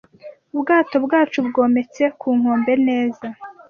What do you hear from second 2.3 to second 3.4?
nkombe neza